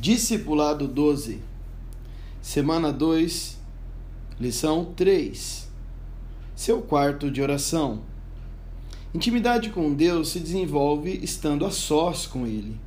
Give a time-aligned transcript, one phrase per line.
[0.00, 1.40] Discipulado 12,
[2.40, 3.58] semana 2,
[4.38, 5.68] lição 3.
[6.54, 8.02] Seu quarto de oração.
[9.12, 12.78] Intimidade com Deus se desenvolve estando a sós com Ele.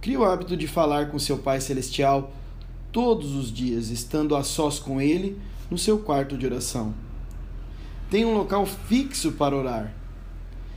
[0.00, 2.32] Crie o hábito de falar com seu Pai Celestial
[2.90, 5.38] todos os dias, estando a sós com Ele
[5.70, 6.92] no seu quarto de oração.
[8.10, 9.94] Tenha um local fixo para orar.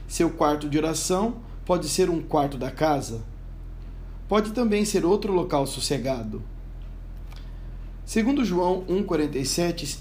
[0.07, 3.30] Seu quarto de oração pode ser um quarto da casa
[4.31, 6.41] pode também ser outro local sossegado.
[8.05, 9.99] Segundo João 1:47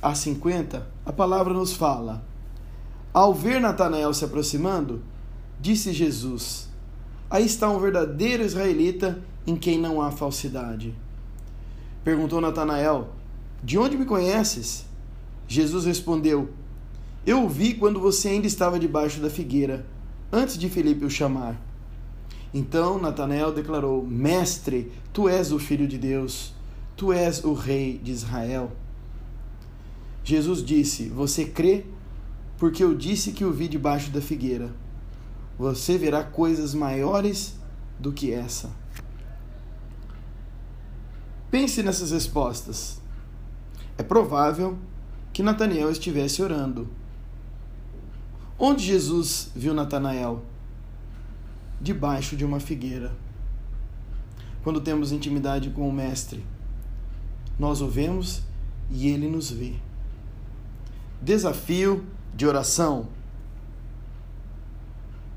[0.00, 2.24] a 50, a palavra nos fala:
[3.12, 5.02] Ao ver Natanael se aproximando,
[5.60, 6.70] disse Jesus:
[7.28, 10.94] Aí está um verdadeiro israelita em quem não há falsidade.
[12.02, 13.10] Perguntou Natanael:
[13.62, 14.86] De onde me conheces?
[15.46, 16.48] Jesus respondeu:
[17.26, 19.84] Eu o vi quando você ainda estava debaixo da figueira,
[20.32, 21.68] antes de Felipe o chamar.
[22.52, 26.52] Então Natanael declarou: Mestre, tu és o filho de Deus,
[26.96, 28.72] tu és o rei de Israel.
[30.24, 31.84] Jesus disse: Você crê?
[32.58, 34.70] Porque eu disse que o vi debaixo da figueira.
[35.58, 37.54] Você verá coisas maiores
[37.98, 38.70] do que essa.
[41.50, 43.00] Pense nessas respostas.
[43.98, 44.78] É provável
[45.32, 46.88] que Natanael estivesse orando.
[48.58, 50.42] Onde Jesus viu Natanael?
[51.80, 53.12] Debaixo de uma figueira.
[54.62, 56.44] Quando temos intimidade com o Mestre,
[57.58, 58.42] nós o vemos
[58.90, 59.74] e ele nos vê.
[61.22, 63.08] Desafio de oração.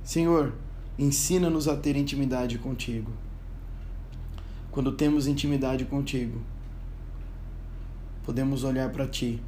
[0.03, 0.53] Senhor,
[0.99, 3.11] ensina-nos a ter intimidade contigo.
[4.71, 6.41] Quando temos intimidade contigo,
[8.25, 9.41] podemos olhar para ti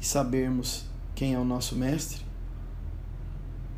[0.00, 2.24] e sabermos quem é o nosso Mestre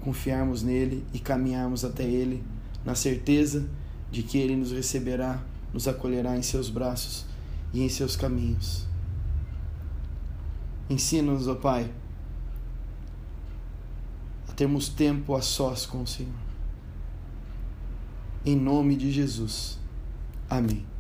[0.07, 2.41] confiarmos nele e caminharmos até ele
[2.85, 3.69] na certeza
[4.09, 5.43] de que ele nos receberá,
[5.75, 7.27] nos acolherá em seus braços
[7.75, 8.87] e em seus caminhos.
[10.89, 11.93] Ensina-nos, ó Pai,
[14.49, 16.33] a termos tempo a sós com o Senhor.
[18.45, 19.77] Em nome de Jesus.
[20.49, 20.96] Amém.